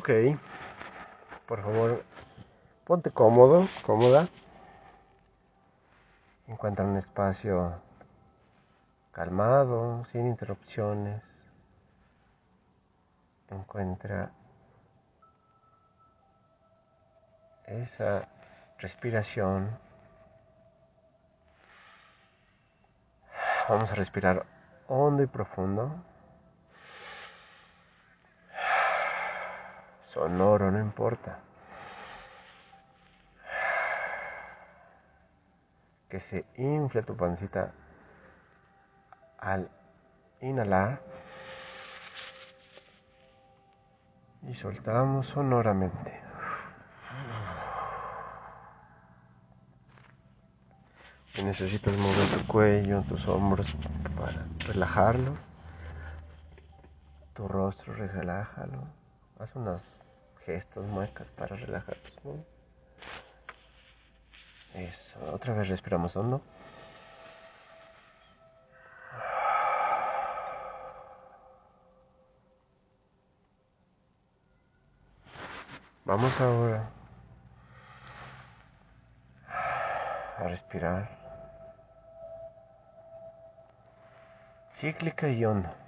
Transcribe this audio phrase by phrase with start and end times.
[0.00, 0.08] Ok,
[1.46, 2.02] por favor,
[2.86, 4.30] ponte cómodo, cómoda.
[6.46, 7.82] Encuentra un espacio
[9.12, 11.22] calmado, sin interrupciones.
[13.50, 14.30] Encuentra
[17.66, 18.26] esa
[18.78, 19.78] respiración.
[23.68, 24.46] Vamos a respirar
[24.88, 26.02] hondo y profundo.
[30.12, 31.38] Sonoro, no importa.
[36.08, 37.72] Que se infle tu pancita
[39.38, 39.70] al
[40.40, 41.00] inhalar.
[44.42, 46.20] Y soltamos sonoramente.
[51.26, 53.66] Si necesitas mover tu cuello, tus hombros
[54.18, 55.36] para relajarlo,
[57.34, 58.82] tu rostro relájalo,
[59.38, 59.99] haz unos
[60.44, 62.36] gestos, muecas para relajar tus
[64.74, 66.42] Eso, otra vez respiramos hondo.
[76.04, 76.90] Vamos ahora
[80.38, 81.08] a respirar
[84.80, 85.79] cíclica y onda.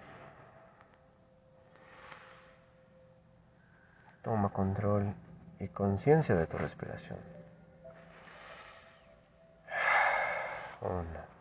[4.23, 5.15] Toma control
[5.59, 7.19] y conciencia de tu respiración.
[10.81, 11.32] Uno.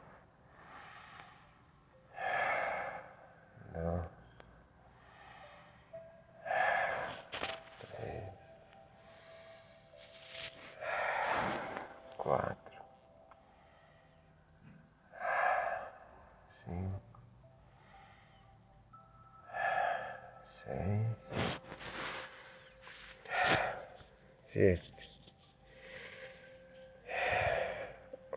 [24.54, 24.82] 7,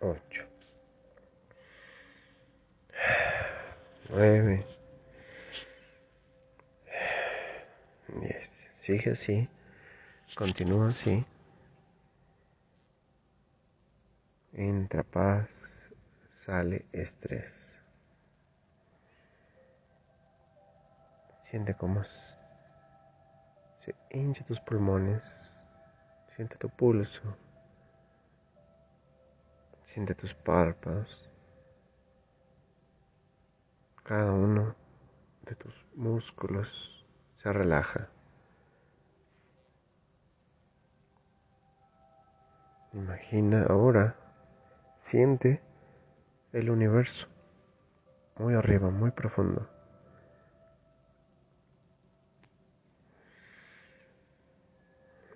[0.01, 0.21] 8,
[4.11, 4.67] 9,
[8.21, 8.51] 10.
[8.77, 9.49] Sigue así,
[10.37, 11.27] continúa así.
[14.53, 15.49] Entra paz,
[16.33, 17.81] sale estrés.
[21.43, 22.05] Siente cómo
[23.85, 25.54] se hincha tus pulmones.
[26.35, 27.23] Siente tu pulso.
[29.83, 31.31] Siente tus párpados.
[34.03, 34.75] Cada uno
[35.43, 37.07] de tus músculos
[37.37, 38.09] se relaja.
[42.93, 44.17] Imagina ahora,
[44.97, 45.63] siente
[46.53, 47.29] el universo
[48.37, 49.74] muy arriba, muy profundo.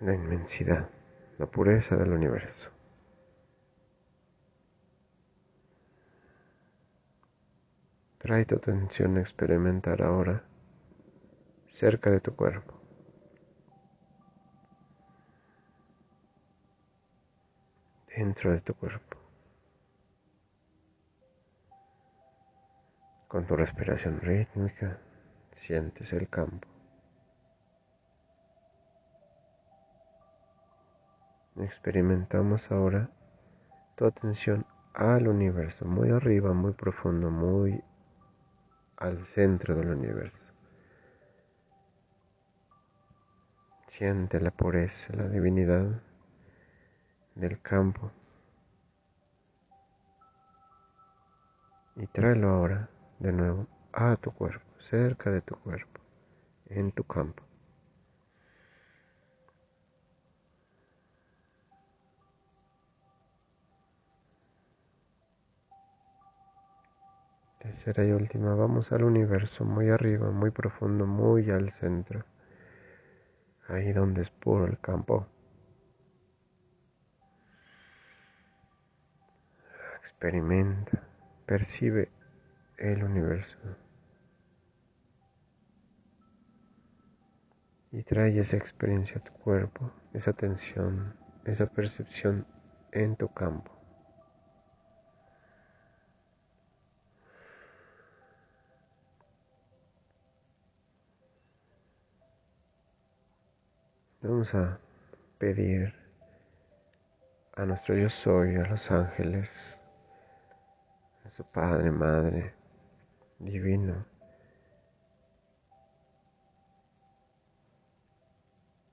[0.01, 0.89] La inmensidad,
[1.37, 2.69] la pureza del universo.
[8.19, 10.43] Trae tu atención a experimentar ahora
[11.67, 12.75] cerca de tu cuerpo.
[18.15, 19.17] Dentro de tu cuerpo.
[23.27, 24.99] Con tu respiración rítmica
[25.55, 26.78] sientes el campo.
[31.59, 33.09] Experimentamos ahora
[33.97, 37.83] tu atención al universo, muy arriba, muy profundo, muy
[38.95, 40.53] al centro del universo.
[43.89, 46.01] Siente la pureza, la divinidad
[47.35, 48.09] del campo.
[51.97, 52.89] Y tráelo ahora
[53.19, 55.99] de nuevo a tu cuerpo, cerca de tu cuerpo,
[56.67, 57.48] en tu campo.
[67.69, 72.25] Tercera y última, vamos al universo, muy arriba, muy profundo, muy al centro.
[73.67, 75.27] Ahí donde es puro el campo.
[79.99, 81.03] Experimenta,
[81.45, 82.09] percibe
[82.79, 83.59] el universo.
[87.91, 91.15] Y trae esa experiencia a tu cuerpo, esa tensión,
[91.45, 92.47] esa percepción
[92.91, 93.78] en tu campo.
[104.21, 104.77] Vamos a
[105.37, 105.93] pedir
[107.55, 109.81] a nuestro Dios soy, a los ángeles,
[111.23, 112.53] a su Padre, Madre,
[113.39, 114.05] Divino,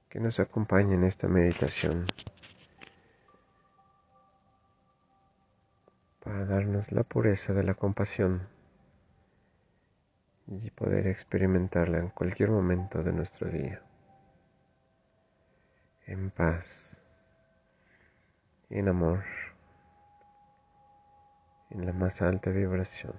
[0.08, 2.06] que nos acompaña en esta meditación
[6.22, 8.46] para darnos la pureza de la compasión
[10.46, 13.82] y poder experimentarla en cualquier momento de nuestro día,
[16.06, 16.96] en paz,
[18.70, 19.24] en amor,
[21.70, 23.14] en la más alta vibración.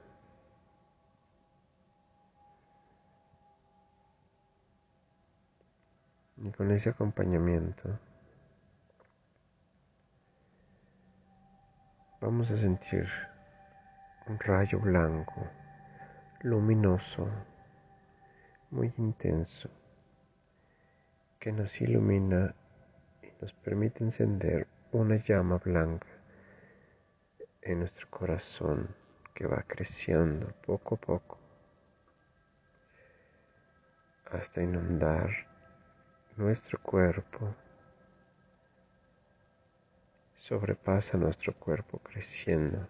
[6.37, 7.99] Y con ese acompañamiento
[12.21, 13.09] vamos a sentir
[14.27, 15.45] un rayo blanco
[16.41, 17.27] luminoso,
[18.71, 19.69] muy intenso,
[21.39, 22.55] que nos ilumina
[23.41, 26.07] nos permite encender una llama blanca
[27.61, 28.95] en nuestro corazón
[29.33, 31.37] que va creciendo poco a poco
[34.31, 35.29] hasta inundar
[36.35, 37.55] nuestro cuerpo,
[40.37, 42.87] sobrepasa nuestro cuerpo creciendo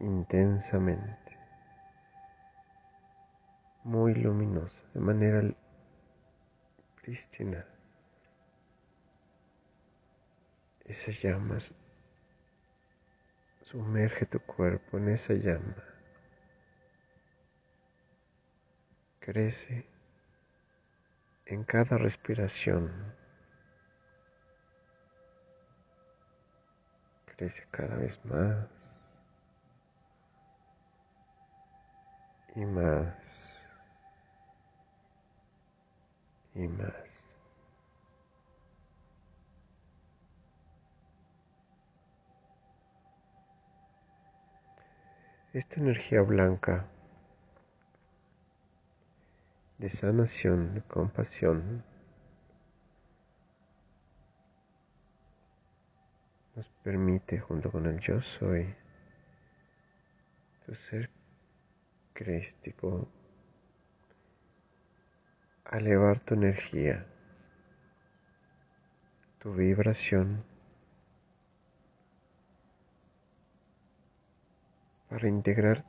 [0.00, 1.38] intensamente
[3.84, 5.42] muy luminosa, de manera
[7.00, 7.64] prístina.
[10.86, 11.74] Esas llamas,
[13.62, 15.82] sumerge tu cuerpo en esa llama.
[19.18, 19.84] Crece
[21.46, 22.92] en cada respiración.
[27.36, 28.68] Crece cada vez más
[32.54, 33.26] y más.
[36.56, 37.25] y más.
[45.56, 46.84] Esta energía blanca
[49.78, 51.82] de sanación, de compasión,
[56.54, 58.74] nos permite, junto con el yo soy,
[60.66, 61.08] tu ser
[62.12, 63.08] crístico,
[65.72, 67.06] elevar tu energía,
[69.38, 70.44] tu vibración,
[75.08, 75.84] para integrar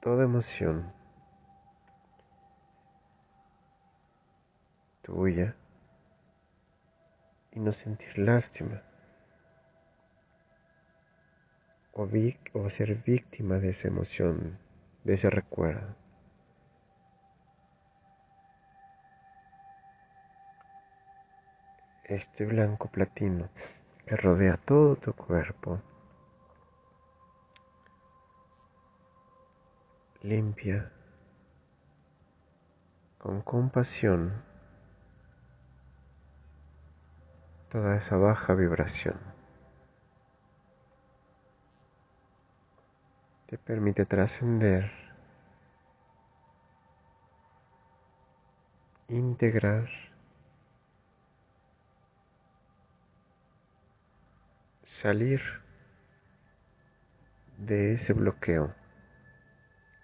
[0.00, 0.92] toda emoción
[5.02, 5.54] tuya
[7.52, 8.82] y no sentir lástima
[11.92, 12.08] o,
[12.54, 14.58] o ser víctima de esa emoción,
[15.04, 15.94] de ese recuerdo.
[22.08, 23.48] este blanco platino
[24.06, 25.80] que rodea todo tu cuerpo.
[30.26, 30.90] Limpia
[33.16, 34.42] con compasión
[37.70, 39.14] toda esa baja vibración.
[43.46, 44.90] Te permite trascender,
[49.06, 49.88] integrar
[54.82, 55.40] salir
[57.58, 58.74] de ese bloqueo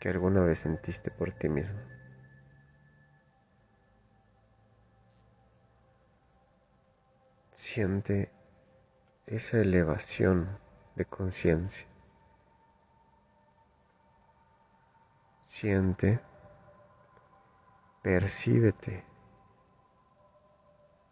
[0.02, 1.78] que alguna vez sentiste por ti mismo.
[7.52, 8.32] Siente
[9.26, 10.58] esa elevación
[10.96, 11.86] de conciencia.
[15.44, 16.18] Siente,
[18.02, 19.04] percíbete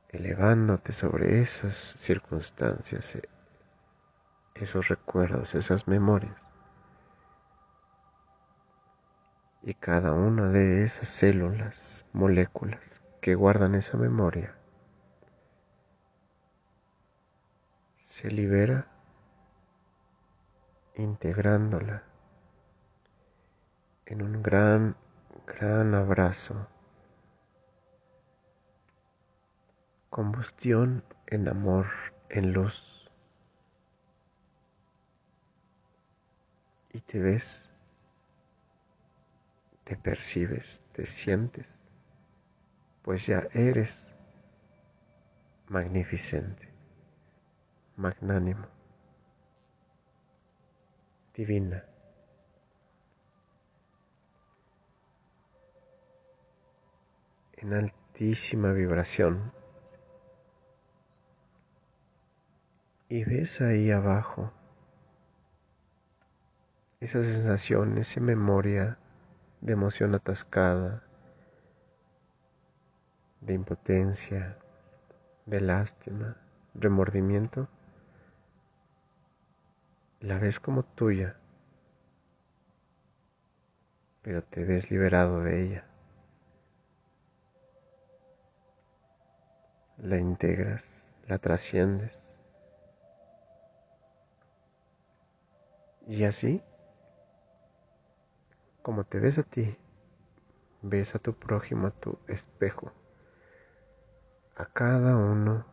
[0.09, 3.17] elevándote sobre esas circunstancias
[4.57, 6.50] esos recuerdos, esas memorias.
[9.63, 12.81] Y cada una de esas células, moléculas
[13.21, 14.55] que guardan esa memoria,
[17.99, 18.87] se libera
[20.97, 22.03] integrándola
[24.07, 24.97] en un gran,
[25.47, 26.67] gran abrazo.
[30.09, 31.87] Combustión en amor,
[32.29, 33.01] en luz.
[36.93, 37.70] y te ves,
[39.91, 41.77] te percibes, te sientes,
[43.03, 44.15] pues ya eres
[45.67, 46.69] magnificente,
[47.97, 48.69] magnánimo,
[51.35, 51.85] divina.
[57.57, 59.53] en altísima vibración
[63.11, 64.51] y ves ahí abajo
[67.01, 68.97] esa sensación, esa memoria
[69.61, 71.03] de emoción atascada,
[73.41, 74.57] de impotencia,
[75.47, 76.37] de lástima,
[76.75, 77.69] remordimiento,
[80.21, 81.37] la ves como tuya,
[84.23, 85.85] pero te ves liberado de ella.
[89.99, 92.21] La integras, la trasciendes.
[96.07, 96.63] Y así,
[98.91, 99.77] como te ves a ti,
[100.83, 102.91] ves a tu prójimo, a tu espejo,
[104.57, 105.65] a cada uno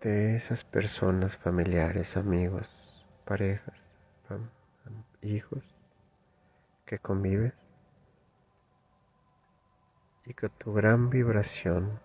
[0.00, 2.66] de esas personas familiares, amigos,
[3.24, 3.78] parejas,
[5.20, 5.62] hijos
[6.86, 7.54] que convives
[10.26, 12.00] y con tu gran vibración,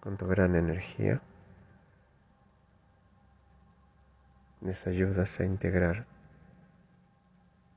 [0.00, 1.22] con tu gran energía,
[4.64, 6.06] les ayudas a integrar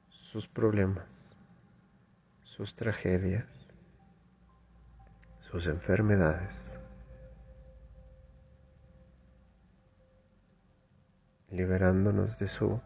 [0.08, 1.36] sus problemas,
[2.44, 3.46] sus tragedias,
[5.42, 6.66] sus enfermedades,
[11.52, 12.80] liberándonos de su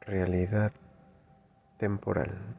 [0.00, 0.72] realidad
[1.76, 2.56] temporal.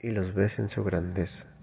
[0.00, 1.55] Y los ves en su grandeza.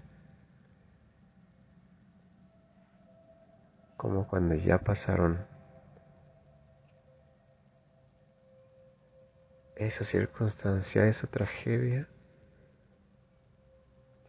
[4.04, 5.46] Como cuando ya pasaron
[9.76, 12.06] esa circunstancia, esa tragedia,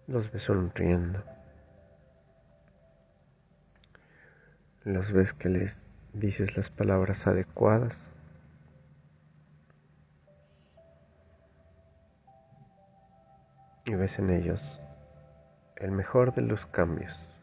[0.08, 1.22] los ves sonriendo,
[4.86, 8.16] los ves que les dices las palabras adecuadas.
[13.84, 14.80] Y ves en ellos
[15.76, 17.35] el mejor de los cambios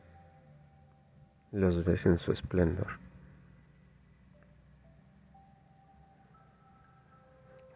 [1.52, 2.98] los ves en su esplendor.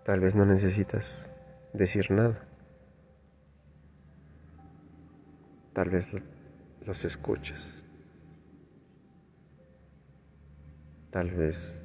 [0.05, 1.29] Tal vez no necesitas
[1.75, 2.41] decir nada.
[5.75, 6.09] Tal vez
[6.87, 7.85] los escuchas.
[11.11, 11.83] Tal vez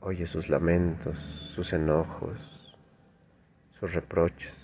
[0.00, 1.16] oyes sus lamentos,
[1.54, 2.76] sus enojos,
[3.78, 4.56] sus reproches.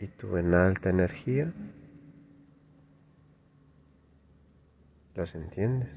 [0.00, 1.52] Y tú en alta energía
[5.18, 5.90] los entiendes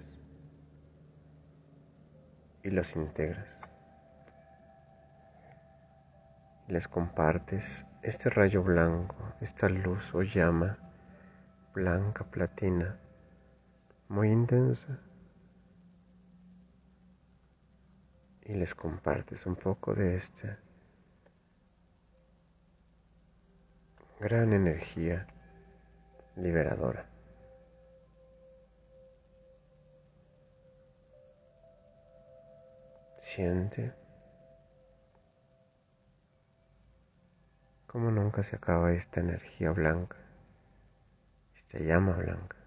[2.63, 3.47] y los integras.
[6.67, 10.75] Les compartes este rayo blanco, esta luz o llama
[11.71, 12.97] blanca platina,
[14.09, 14.97] muy intensa.
[18.43, 20.57] Y les compartes un poco de esta
[24.19, 25.27] gran energía
[26.37, 27.10] liberadora.
[33.35, 33.93] Siente
[37.87, 40.17] como nunca se acaba esta energía blanca,
[41.55, 42.57] esta llama blanca.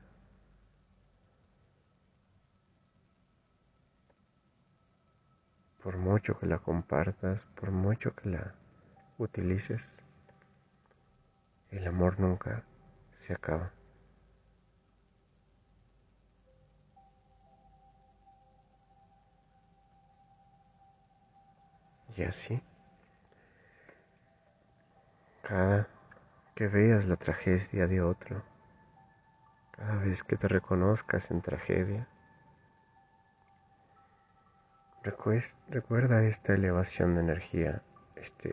[5.82, 8.54] Por mucho que la compartas, por mucho que la
[9.18, 9.82] utilices,
[11.72, 12.64] el amor nunca
[13.12, 13.70] se acaba.
[22.16, 22.62] Y así,
[25.42, 25.88] cada
[26.54, 28.42] que veas la tragedia de otro,
[29.72, 32.08] cada vez que te reconozcas en tragedia,
[35.68, 37.82] recuerda esta elevación de energía,
[38.14, 38.50] esta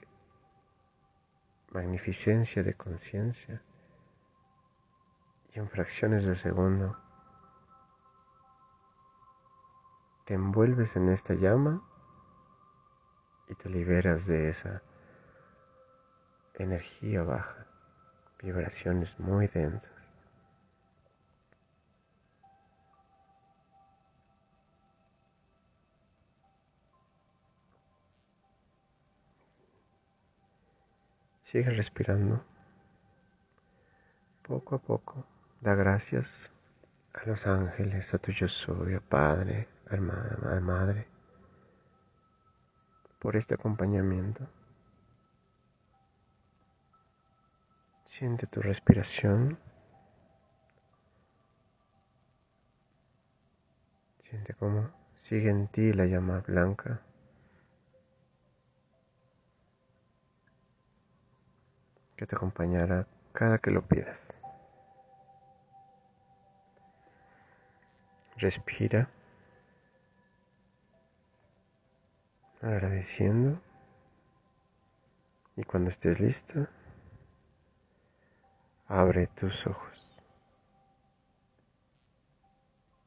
[1.69, 3.61] magnificencia de conciencia.
[5.53, 6.97] Y en fracciones de segundo
[10.25, 11.81] te envuelves en esta llama
[13.51, 14.81] y te liberas de esa
[16.53, 17.65] energía baja,
[18.41, 19.91] vibraciones muy densas.
[31.43, 32.41] Sigue respirando.
[34.43, 35.25] Poco a poco
[35.60, 36.50] da gracias
[37.13, 41.10] a los ángeles, a tu yo soy, a Padre, a Madre
[43.21, 44.47] por este acompañamiento.
[48.07, 49.59] Siente tu respiración.
[54.17, 57.01] Siente cómo sigue en ti la llama blanca.
[62.17, 64.19] que te acompañará cada que lo pidas.
[68.37, 69.09] Respira.
[72.61, 73.59] Agradeciendo
[75.55, 76.69] y cuando estés lista,
[78.87, 79.90] abre tus ojos.